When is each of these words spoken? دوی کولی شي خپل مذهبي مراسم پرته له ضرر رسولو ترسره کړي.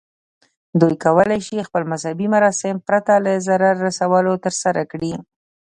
دوی 0.79 0.95
کولی 1.05 1.39
شي 1.47 1.67
خپل 1.67 1.83
مذهبي 1.91 2.27
مراسم 2.35 2.75
پرته 2.87 3.13
له 3.25 3.33
ضرر 3.47 3.75
رسولو 3.87 4.33
ترسره 4.45 4.83
کړي. 4.91 5.13